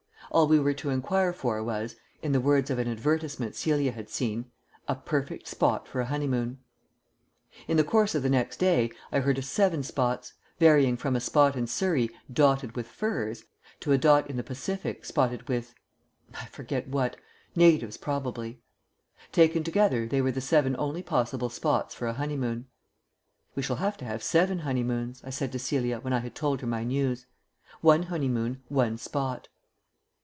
All 0.33 0.47
we 0.47 0.61
were 0.61 0.73
to 0.75 0.91
enquire 0.91 1.33
for 1.33 1.61
was 1.61 1.97
(in 2.21 2.31
the 2.31 2.39
words 2.39 2.69
of 2.69 2.79
an 2.79 2.87
advertisement 2.87 3.53
Celia 3.53 3.91
had 3.91 4.07
seen) 4.09 4.49
"a 4.87 4.95
perfect 4.95 5.45
spot 5.45 5.89
for 5.89 5.99
a 5.99 6.05
honeymoon." 6.05 6.59
In 7.67 7.75
the 7.75 7.83
course 7.83 8.15
of 8.15 8.23
the 8.23 8.29
next 8.29 8.55
day 8.55 8.91
I 9.11 9.19
heard 9.19 9.37
of 9.37 9.43
seven 9.43 9.83
spots; 9.83 10.31
varying 10.57 10.95
from 10.95 11.17
a 11.17 11.19
spot 11.19 11.57
in 11.57 11.67
Surrey 11.67 12.09
"dotted 12.31 12.77
with 12.77 12.87
firs," 12.87 13.43
to 13.81 13.91
a 13.91 13.97
dot 13.97 14.29
in 14.29 14.37
the 14.37 14.41
Pacific 14.43 15.03
spotted 15.03 15.49
with 15.49 15.75
I 16.33 16.45
forget 16.45 16.87
what, 16.87 17.17
natives 17.53 17.97
probably. 17.97 18.61
Taken 19.33 19.65
together 19.65 20.07
they 20.07 20.21
were 20.21 20.31
the 20.31 20.39
seven 20.39 20.77
only 20.79 21.03
possible 21.03 21.49
spots 21.49 21.93
for 21.93 22.07
a 22.07 22.13
honeymoon. 22.13 22.67
"We 23.53 23.63
shall 23.63 23.75
have 23.83 23.97
to 23.97 24.05
have 24.05 24.23
seven 24.23 24.59
honeymoons," 24.59 25.21
I 25.25 25.29
said 25.29 25.51
to 25.51 25.59
Celia 25.59 25.99
when 25.99 26.13
I 26.13 26.19
had 26.19 26.35
told 26.35 26.61
her 26.61 26.67
my 26.67 26.85
news. 26.85 27.25
"One 27.81 28.03
honeymoon, 28.03 28.61
one 28.69 28.97
spot." 28.97 29.49